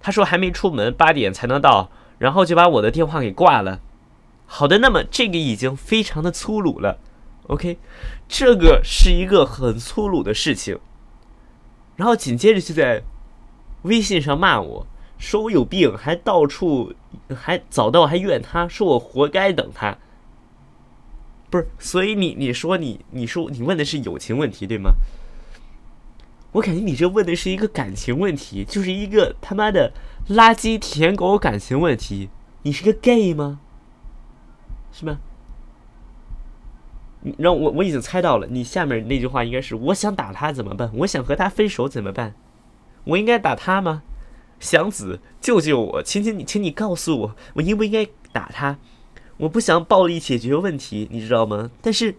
[0.00, 3.80] 他说还没出门，八点才能到，然后就把我的电话给挂了。
[4.46, 6.98] 好的，那么这个已经非常的粗鲁了。
[7.48, 7.78] OK，
[8.28, 10.78] 这个是一个很粗鲁的事情。
[11.96, 13.02] 然后紧接着就在
[13.82, 14.86] 微信上骂我
[15.18, 16.94] 说我有病，还到处
[17.34, 19.98] 还早到还怨他，说我活该等他。
[21.50, 24.92] 不是，所以你你说你你说你问的是友情问题对吗？
[26.52, 29.92] 我感觉你这问的是一个感情问题，就是一个他妈的
[30.28, 32.30] 垃圾舔狗感情问题。
[32.62, 33.60] 你是个 gay 吗？
[34.92, 35.18] 是吗？
[37.22, 40.90] 你让我我已经猜到了，你下面那句话应该是我想打他怎么办？
[40.94, 42.34] 我想和他分手怎么办？
[43.04, 44.02] 我应该打他吗？
[44.60, 46.02] 祥子，救救我！
[46.02, 48.78] 请请你，请你告诉我，我应不应该打他？
[49.38, 51.70] 我不想暴力解决问题，你知道吗？
[51.80, 52.14] 但是，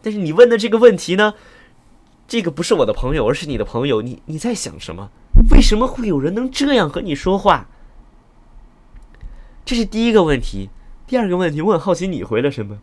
[0.00, 1.34] 但是你问的这个问题呢，
[2.28, 4.02] 这个不是我的朋友，而是你的朋友。
[4.02, 5.10] 你你在想什么？
[5.50, 7.68] 为什么会有人能这样和你说话？
[9.64, 10.70] 这是第一个问题。
[11.08, 12.78] 第二个问题，我很好奇你回了什么。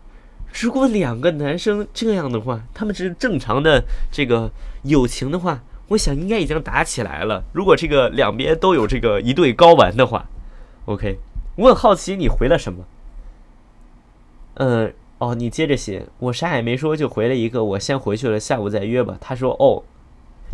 [0.54, 4.52] 如果两个男生这样的话，他们是正常的这个
[4.84, 7.44] 友情的话，我想应该已经打起来了。
[7.54, 10.26] 如果这个两边都有这个一对睾丸的话
[10.86, 11.20] ，OK，
[11.56, 12.84] 我很好奇你回了什么。
[14.56, 19.18] 嗯，哦，你接着写，我啥也没说就回了一个，我先回去了，下午再约吧。
[19.22, 19.84] 他说，哦，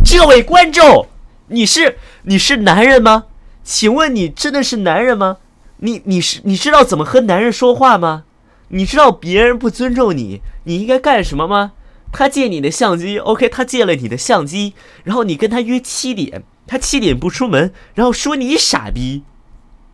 [0.06, 1.08] 这位观众，
[1.48, 3.26] 你是你是男人吗？
[3.64, 5.38] 请问你真的是男人吗？
[5.78, 8.24] 你你是你知道怎么和男人说话吗？
[8.70, 11.74] 你知道别人不尊重你，你应该干什么吗？
[12.12, 19.24] 他借你的相机，OK，他借了你的相机，然后你跟他约七点，他七点不出门，然后说你傻逼，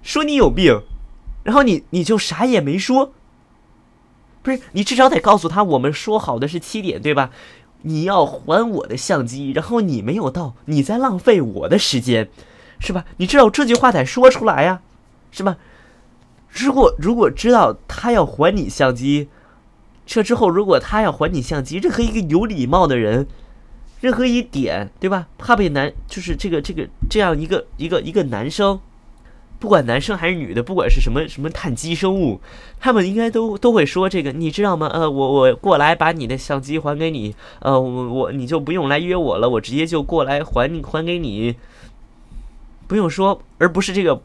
[0.01, 0.83] 说你有病，
[1.43, 3.13] 然后你你就啥也没说。
[4.43, 7.31] 不是，你至少得告诉他，我们说好的是七点，对吧？
[7.81, 12.29] 你要还我的相机，然后你没有到，你在浪费我的时间，
[12.79, 13.05] 是吧？
[13.17, 14.81] 你知道这句话得说出来呀，
[15.31, 15.57] 是吧？
[16.53, 19.27] 如果如果知道他要还你相机，
[20.05, 23.25] 这之后如果他要还你相机，任何一个有礼貌的人，
[24.01, 25.27] 任何一点，对吧？
[25.39, 28.79] 怕被男，就是这个这个这样一个一个一个男生。
[29.59, 32.39] 不管男生还是女的，不管是什么什么碳基生物，
[32.79, 34.87] 他们应该都都会说这个，你知道吗？
[34.93, 41.55] 呃，我我过来把你的相机还给你，呃，我我你就不用来约我了，我直接就过来还还给你，
[42.87, 44.21] 不用说，而不是这个。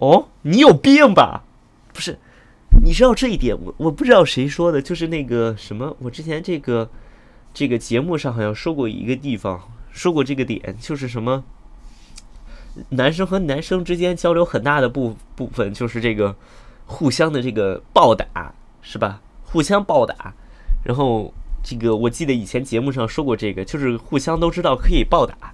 [0.00, 1.44] 哦，你有病吧？
[1.92, 2.18] 不是，
[2.84, 6.88] 你知道这一点，我我不知道谁说的，就是那个什么，我之前这个
[7.52, 11.44] 这个节目上好像说过一个地方，说过这个点，就是什么。
[12.90, 16.36] 男生和男生之间交流很大的部部分就是这个
[16.86, 19.20] 互相的这个暴打，是吧？
[19.42, 20.32] 互相暴打，
[20.84, 21.34] 然后
[21.64, 25.52] 这个我记得以前节目上说过这个，就是互相都知道可以暴打，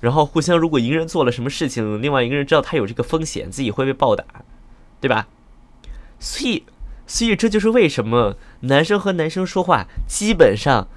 [0.00, 4.24] 然后互相如果一个人做了什么事情，另外一个人知道他有这个风险，自己会被暴打，
[5.00, 5.28] 对吧？
[6.18, 6.64] 所以，
[7.06, 10.88] 所以这就是为什么男生和男生说话基本上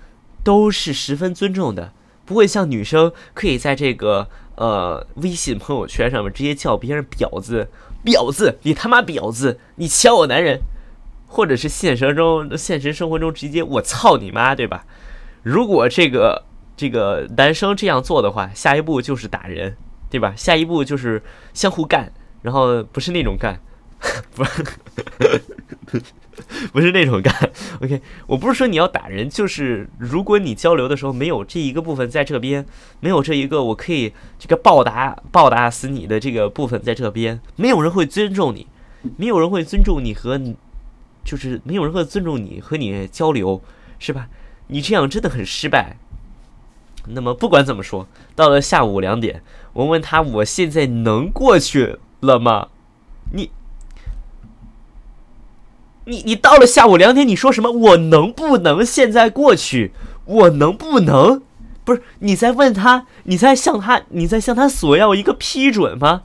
[0.44, 1.94] 都是十分尊重的，
[2.26, 4.30] 不会像女生可以在这个。
[4.56, 7.70] 呃，微信朋友圈上面直接叫别人婊子，
[8.06, 10.60] 婊子，你他妈婊子，你抢我男人，
[11.26, 14.86] 或者是现实中、现实生活中直接我操你妈，对吧？
[15.42, 16.44] 如果这个
[16.76, 19.76] 这个男生这样做的话，下一步就是打人，
[20.10, 20.34] 对吧？
[20.36, 21.22] 下一步就是
[21.54, 23.60] 相互干，然后不是那种干，
[24.36, 24.64] 不是。
[26.74, 27.34] 不是那种干
[27.82, 32.66] ，OK，我不是说你要打人，就是如果你交流的时候没有这一个部分在这边，
[33.00, 38.68] 没有这一个我可以这个报答报答死你的这个部分在这边，没有人会尊重你，
[39.16, 40.56] 没有人会尊重你和你，
[41.24, 43.62] 就是没有人会尊重你和你交流，
[44.00, 44.28] 是吧？
[44.68, 45.98] 你这样真的很失败。
[47.08, 52.70] 那么不管怎么说，到了下午两点，我问他我现在能过去了吗？
[53.32, 53.52] 你。
[56.06, 57.72] 你你到了下午两点，你说什么？
[57.72, 59.94] 我能不能现在过去？
[60.26, 61.42] 我能不能？
[61.86, 66.24] 不是你在问他，你在向他，你在向他索要一个批准吗？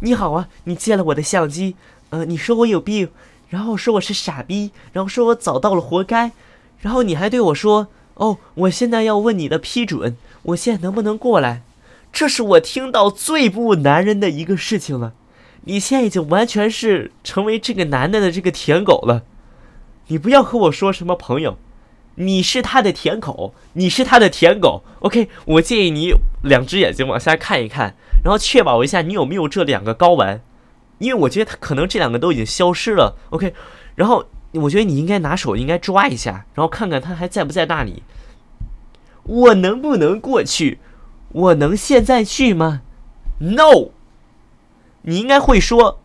[0.00, 1.76] 你好啊，你借了我的相机，
[2.10, 3.10] 呃，你说我有病，
[3.48, 6.32] 然后说我是傻逼，然后说我早到了活该，
[6.80, 11.62] 然后你还对我说，哦，我现在要问你的批准，我现在能不能过来？
[12.12, 15.14] 这是我听到最不男人的一个事情了。
[15.64, 19.22] 你现在已经完全是成为这个男的的这个舔狗了，
[20.08, 21.56] 你不要和我说什么朋友，
[22.16, 24.82] 你是他的舔狗，你是他的舔狗。
[25.00, 27.94] OK，我建议你两只眼睛往下看一看，
[28.24, 30.42] 然后确保一下你有没有这两个睾丸，
[30.98, 33.16] 因为我觉得他可能这两个都已经消失了。
[33.30, 33.54] OK，
[33.94, 38.02] 然后我觉得你应该拿手应该抓一下，然后看看他还在不在那里。
[39.24, 40.78] 我能不能过去？
[41.28, 42.82] 我能现在去吗
[43.38, 43.90] ？No。
[45.02, 45.98] 你应该会说：“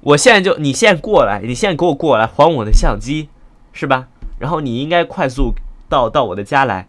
[0.00, 3.28] 我现在就，你现在过来，你现在给我过来还我的相机，
[3.72, 4.08] 是吧？
[4.38, 5.54] 然后你应该快速
[5.88, 6.86] 到到我的家来。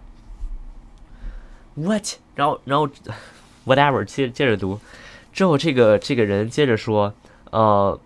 [1.76, 2.06] ”What？
[2.36, 2.88] 然后然后，
[3.66, 4.80] whatever，接接着读。
[5.32, 7.14] 之后这个这个人接着说
[7.52, 8.00] ：“呃，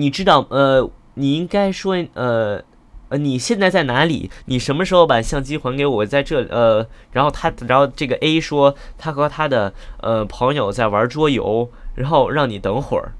[0.00, 2.62] 你知道，呃，你应该说，呃。”
[3.10, 4.30] 呃，你现在在哪里？
[4.44, 6.06] 你什么时候把相机还给我？
[6.06, 13.10] 在这，呃，然后他，然后这个 A 说他和他的呃朋友在玩桌游，然后让你等会儿，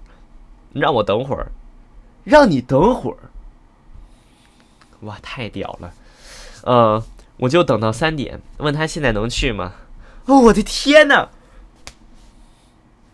[0.74, 1.50] 让我等会儿，
[2.22, 3.18] 让你等会儿，
[5.00, 5.92] 哇，太屌了，
[6.62, 7.02] 呃，
[7.38, 9.72] 我就等到三点，问他现在能去吗？
[10.26, 11.30] 哦，我的天呐！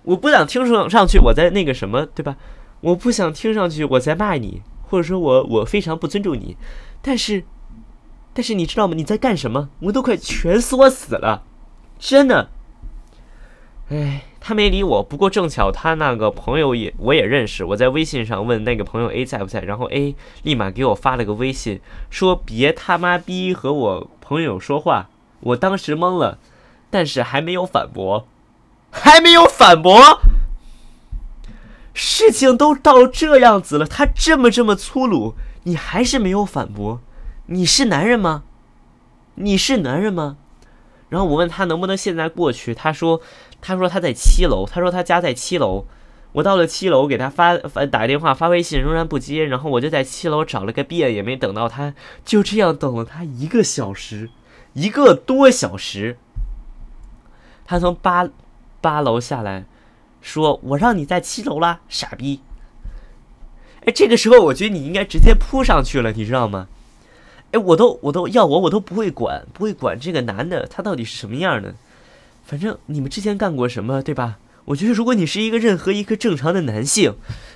[0.03, 2.37] 我不想听上上去我在那个什么，对吧？
[2.81, 4.63] 我不想听上去我在骂你。
[4.89, 6.57] 或者说我我非常不尊重你，
[7.03, 7.43] 但是，
[8.33, 8.95] 但是你知道吗？
[8.95, 9.69] 你在干什么？
[9.81, 11.43] 我都快蜷缩死了，
[11.99, 12.51] 真的。
[13.89, 14.23] 哎。
[14.39, 15.03] 他没理我。
[15.03, 20.15] 不过正巧他那个朋友也我也认识，我在微信上问那个朋友 A 在不在，然后 A
[20.45, 25.09] 立马给我发了个微信，说别他妈逼和我朋友说话。
[25.41, 26.39] 我当时懵了，
[26.91, 28.29] 但是还没有反驳，
[28.93, 30.21] 还没有反驳。
[31.99, 37.01] 事情都到这样子了，他这么这么粗鲁，你还是没有反驳？
[37.47, 38.45] 你是男人吗？
[39.37, 40.37] 你是男人吗？
[41.09, 43.23] 然后我问他能不能现在过去，他说，
[43.63, 45.87] 他说他在七楼，他说他家在七楼。
[46.33, 49.47] 我到了七楼，给他发发打个电话发微信，仍然不接。
[49.47, 51.95] 然后我就在七楼找了个遍，也没等到他，
[52.27, 54.29] 就这样等了他一个小时，
[54.75, 56.19] 一个多小时。
[57.65, 58.29] 他从八
[58.83, 59.65] 八楼下来。
[60.27, 62.41] 说我让你在七楼啦，傻逼！
[63.85, 66.67] 哎，这个时候我觉得你应该直接扑上去了，你知道吗？
[67.53, 71.77] 哎，我都我都要我我都不会管，不会管这个男的他到底是什么样的。
[72.45, 74.39] 反正你们之前干过什么，对吧？
[74.65, 77.15] 我觉得如果你是一个任何一个正常的男性，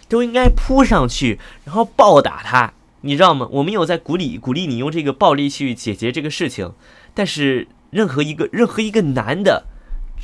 [0.09, 3.49] 都应该扑上去，然后暴打他，你知道吗？
[3.51, 6.73] 我没有在鼓励鼓励你用这个暴力去解决这个事情，
[7.15, 9.65] 但是任何一个任何一个男的，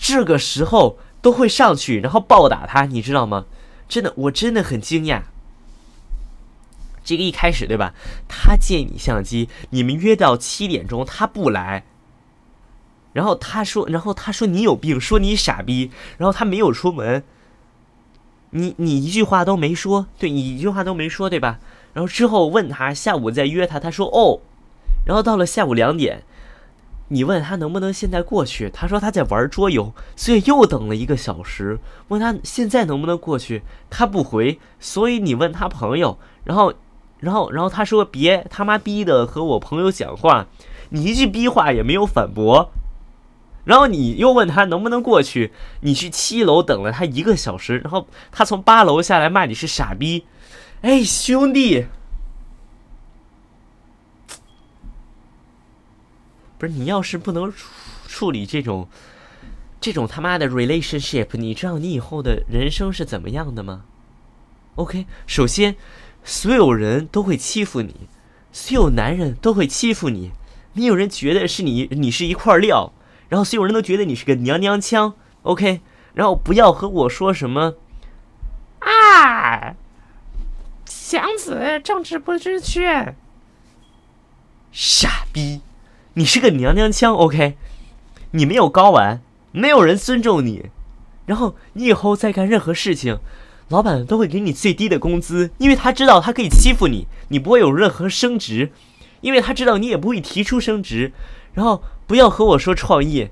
[0.00, 0.96] 这个时候。
[1.20, 3.46] 都会上去，然后暴打他，你知道吗？
[3.88, 5.22] 真的，我真的很惊讶。
[7.04, 7.94] 这个一开始对吧？
[8.28, 11.84] 他借你相机，你们约到七点钟，他不来。
[13.12, 17.22] 然后他说，然后他说你有病，说你傻逼，然后他没有出门。
[18.50, 21.58] 你你一句话都没说，对你一句话都没说，对吧？
[21.92, 24.40] 然后之后问他下午再约他，他说哦。
[25.06, 26.24] 然后到了下午两点。
[27.08, 31.78] 你问他能不能现在过去，他说他在玩桌游，所以又等了一个小时。
[32.08, 36.74] 问他现在能不能过去，他不回，所以你问他朋友，然后，
[37.20, 40.46] 然后，然后他说别他妈逼的和我朋友讲话，
[40.90, 42.70] 你一句逼话也没有反驳。
[43.64, 45.52] 然后你又问他能不能过去，
[45.82, 50.24] 你去七楼等了他一个小时，然后他从八楼下来骂你是傻逼。
[50.82, 51.86] 哎，兄弟。
[56.58, 57.68] 不是你要是不能处
[58.06, 58.88] 处理这种
[59.80, 63.84] 这种他妈的 relationship，你知道你以后的人生是怎么样的吗
[64.76, 65.76] ？OK，首先
[66.24, 68.08] 所有人都会欺负你，
[68.52, 70.32] 所有男人都会欺负你，
[70.72, 72.92] 没有人觉得是你你是一块料，
[73.28, 75.14] 然后所有人都觉得你是个娘娘腔。
[75.42, 75.80] OK，
[76.14, 77.74] 然后不要和我说什么
[78.80, 79.74] 啊，
[80.86, 83.14] 祥子政治不正确，
[84.72, 85.60] 傻逼。
[86.18, 87.58] 你是个娘娘腔，OK？
[88.30, 89.20] 你没有睾丸，
[89.52, 90.70] 没有人尊重你，
[91.26, 93.18] 然后你以后再干任何事情，
[93.68, 98.72] 老板都会给你最低的工资，因为他知道他可以欺负你，你不会有任何升职，
[99.20, 101.12] 因为他知道你也不会提出升职。
[101.52, 103.28] 然后不要和我说创业，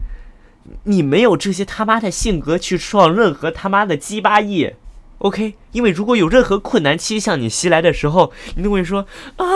[0.82, 4.76] 你没有这些他妈的性格去创任何他妈的鸡巴业
[5.20, 5.54] ，OK？
[5.72, 9.06] 因为如果有任何困难期向你袭来的时候，你都会说
[9.36, 9.46] 啊，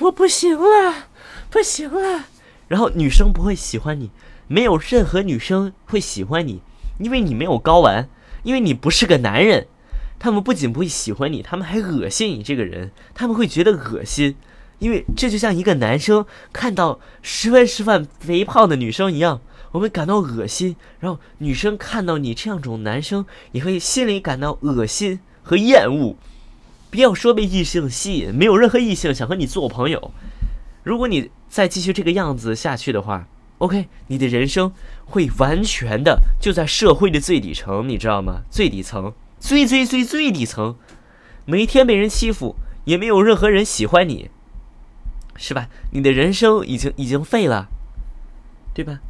[0.00, 1.08] 我不行了，
[1.48, 2.24] 不行了。
[2.72, 4.10] 然后女生不会喜欢你，
[4.48, 6.62] 没有任何女生会喜欢你，
[6.98, 8.08] 因为你没有睾丸，
[8.44, 9.66] 因为你不是个男人。
[10.18, 14.36] 他们不仅不会喜欢你，他们还恶心你这个人，他们会觉得恶心，
[14.78, 19.42] 因为这就像一个男生看到十分十分肥胖的女生一样，
[19.72, 20.74] 我们感到恶心。
[21.00, 26.16] 然后女生看到你这样种男生，也会心里感到恶心和厌恶。
[26.90, 30.10] 不要说被异性吸引，没有任何异性想和你做朋友。
[30.84, 33.28] 如果你再继续这个样子下去的话
[33.58, 34.72] ，OK，你的人生
[35.04, 38.44] 会完全的就在社会的最底层，你知道吗？
[38.50, 40.76] 最底层，最最最最底层，
[41.44, 44.30] 每天被人欺负，也没有任何人喜欢你，
[45.36, 45.68] 是吧？
[45.90, 47.68] 你的人生已经已经废了，
[48.72, 49.00] 对吧？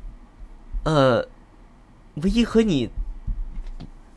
[0.83, 1.29] 呃，
[2.15, 2.91] 唯一和你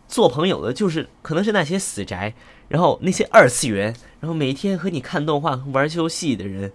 [0.07, 2.33] 做朋友的，就是可能是那些死宅，
[2.69, 6.73] 然后那些二次元，然后每天和你看动画、玩游戏的人。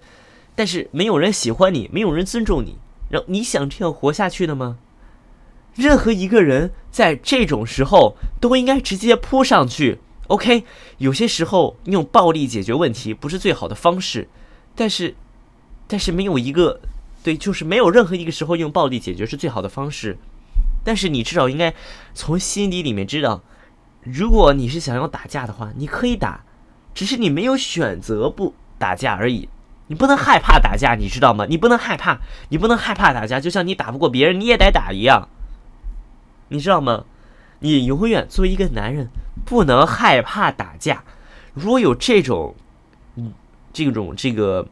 [0.54, 2.76] 但是没有人喜欢你，没有人尊重你，
[3.08, 4.78] 然后你想这样活下去的吗？
[5.74, 9.98] 任何一个人在这种时候都应该直接扑上去。
[10.26, 10.64] OK，
[10.98, 14.28] 有些时候用暴力解决问题不是最好的方式，
[14.74, 15.14] 但是，
[15.86, 16.80] 但是没有一个
[17.22, 20.18] 对，就是没有任何一个时候用暴力解决是最好的方式。
[20.84, 21.74] 但是你至少应该
[22.14, 23.42] 从心底里面知道，
[24.02, 26.44] 如果你是想要打架的话，你可以打，
[26.94, 29.48] 只是你没有选择不打架而已。
[29.90, 31.46] 你不能害怕打架，你知道吗？
[31.48, 32.20] 你不能害怕，
[32.50, 35.28] 你不能害怕打架，就像你打不过别人，你也得打一样，
[36.46, 37.06] 你知道吗？
[37.58, 39.08] 你永远作为一个男人，
[39.44, 41.02] 不能害怕打架。
[41.54, 42.54] 如果有这种，
[43.16, 43.32] 嗯，
[43.72, 44.68] 这种这个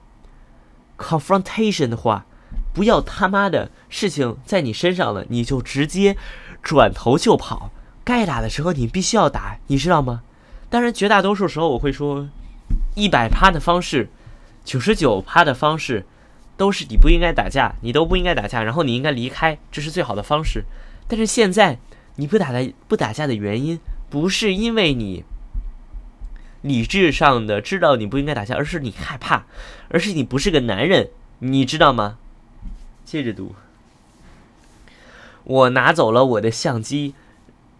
[0.97, 2.25] confrontation 的话，
[2.73, 6.17] 不要他妈的事情在你身上了，你就直接
[6.63, 7.73] 转头就跑，
[8.05, 10.23] 该打的时候你必须要打，你知道吗？
[10.71, 12.29] 当然，绝大多数时候我会说，
[12.95, 14.09] 一百趴的方式，
[14.69, 16.05] 九十九趴的方式，
[16.59, 20.67] 都是你不应该打架，你都不应该打架，然后你应该离开，这是最好的方式。
[21.09, 21.79] 但是现在
[22.17, 25.25] 你不打的不打架的原因，不是因为你
[26.61, 29.47] 理智上的知道你不应该打架，而是你害怕，
[29.89, 31.09] 而是你不是个男人，
[31.39, 32.19] 你知道吗？
[33.07, 33.55] 接着读，
[35.45, 37.15] 我拿走了我的相机。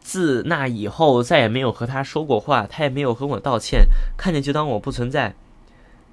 [0.01, 3.87] 自那以后，再也没有和他说过话，他也没有和我道歉，
[4.17, 5.35] 看见就当我不存在。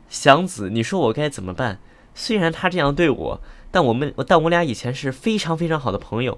[0.09, 1.79] 祥子，你说我该怎么办？
[2.13, 3.41] 虽然他这样对我，
[3.71, 6.37] 但我们，但我俩以前是非常非常好的朋友。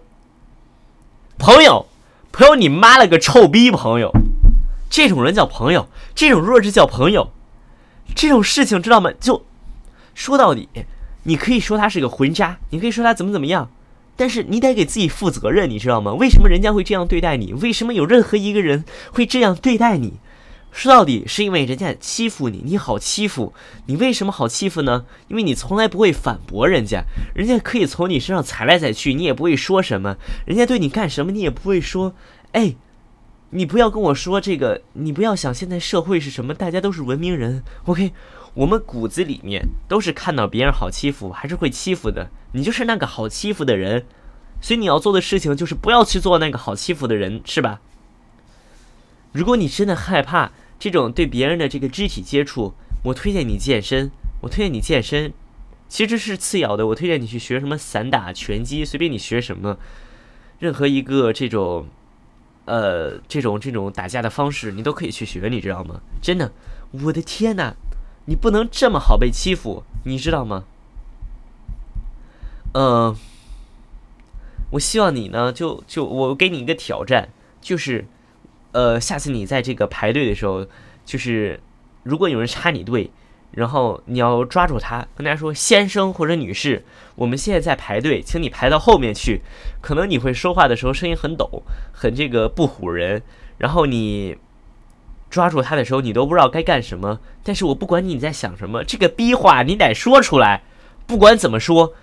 [1.37, 1.85] 朋友，
[2.31, 3.69] 朋友，你妈了个臭逼！
[3.69, 4.11] 朋友，
[4.89, 7.31] 这种人叫朋友，这种弱智叫朋友，
[8.15, 9.11] 这种事情知道吗？
[9.19, 9.45] 就
[10.15, 10.67] 说到底，
[11.23, 13.69] 你可以说他是个混渣，你可以说他怎么怎么样。
[14.15, 16.11] 但是你得给自己负责任，你知道吗？
[16.15, 17.53] 为什么人家会这样对待你？
[17.53, 20.13] 为什么有任何一个人会这样对待你？
[20.71, 23.53] 说到底是因为人家欺负你，你好欺负。
[23.87, 25.05] 你为什么好欺负呢？
[25.27, 27.03] 因为你从来不会反驳人家，
[27.33, 30.17] 人家可以从你身上踩来踩去，你也不会说什么。
[30.45, 32.13] 人家对你干什么，你也不会说。
[32.51, 32.75] 哎，
[33.49, 37.63] 你不要跟我说这个，你不要想现在社会是什么，大家都是文明人。
[37.85, 38.13] OK。
[38.53, 42.27] 我们骨子里面都是看到别人好欺负，还是会欺负的。
[42.53, 44.03] 你就是那个好欺负的人，
[44.59, 47.79] 所以你要做的事情就是不要去做那个好欺负的人，是吧？
[49.37, 52.73] 如果你真的害怕这种对别人的这个肢体接触，
[53.03, 54.09] 我推荐你健身。
[54.41, 55.31] 我推荐你健身，
[55.87, 56.87] 其实是次要的。
[56.87, 59.77] 我推荐你去学什么散打、拳击，随便你学什么，
[60.57, 61.85] 任何一个这种，
[62.65, 66.01] 呃，这种这种打架的方式，你都可以去学，你知道吗？
[66.19, 66.51] 真的，
[67.03, 67.75] 我的天哪！
[68.25, 70.63] 你不能这么好被欺负，你知道吗？
[72.73, 73.15] 嗯，
[74.71, 77.29] 我希望你呢，就就我给你一个挑战，
[77.61, 78.07] 就是，
[78.77, 80.63] 呃，下次你在这个排队的时候，
[81.03, 81.59] 就是
[82.03, 83.09] 如果有人插你队，
[83.53, 89.41] 然后你要抓住他，跟他说：“先生或者女士，我们现在在排队，请你排到后面去。”
[89.81, 93.23] 可能你会说话的时候声音很抖，很这个不唬人，
[93.57, 94.37] 然后你。
[95.29, 97.19] 抓住他的时候，你都不知道该干什么。
[97.43, 100.63] 但是我不管你在想什么，这个逼话你得说出来。
[101.05, 101.93] 不管怎么说，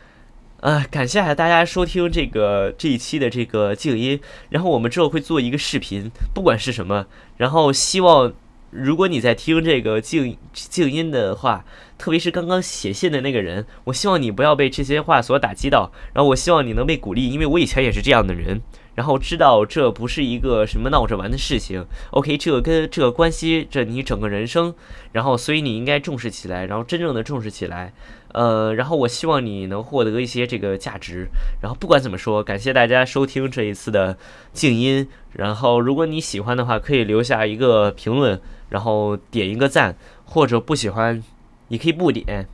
[0.65, 4.19] 呃，感谢大家收听这个这一期的这个静音。
[4.49, 7.05] 然后我们之后会做一个视频，不管是什么。
[7.37, 8.33] 然后希望，
[8.71, 11.67] 如果你在听这个静静音的话，
[11.99, 15.93] 特别是刚刚写信的那个人，我希望你不要被这些话所打击到。
[16.15, 18.62] 然后我希望你能被鼓励，因为我以前也是这样的人。
[18.95, 24.73] 然后知道这不是一个什么闹着玩的事情，OK，这个跟这个关系着你整个人生，
[25.12, 27.93] 然后所以你应该重视起来，然后真正的重视起来，
[28.35, 31.28] 呃，然后我希望你能获得一些这个价值，
[31.62, 34.18] 然后不管怎么说，感谢大家收听这一次的
[34.53, 41.22] 静音，然后如果你喜欢的话，可以留下一个评论，然后点一个赞，或者不喜欢，
[41.68, 42.49] 你可以不点。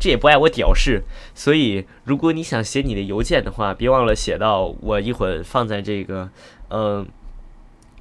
[0.00, 1.02] 这也不碍我屌事，
[1.34, 6.30] 所以如果你想写你的邮件的话，别忘了写到我一会儿放在这个
[6.70, 7.04] 嗯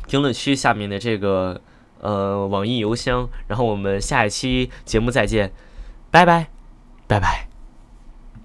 [0.07, 1.59] 评论区下面的这个
[1.99, 5.51] 呃网易邮箱，然后我们下一期节目再见，
[6.11, 6.49] 拜拜，
[7.07, 7.46] 拜拜。